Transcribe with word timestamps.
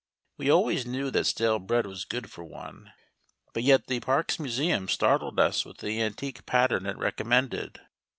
We 0.37 0.49
always 0.49 0.83
knew 0.87 1.11
that 1.11 1.25
stale 1.27 1.59
bread 1.59 1.85
was 1.85 2.05
good 2.05 2.31
for 2.31 2.43
one, 2.43 2.91
but 3.53 3.61
yet 3.61 3.85
the 3.85 3.99
Parkes 3.99 4.39
Museum 4.39 4.87
startled 4.89 5.39
us 5.39 5.63
with 5.63 5.77
the 5.77 6.01
antique 6.01 6.43
pattern 6.47 6.87
it 6.87 6.97
recommended. 6.97 7.79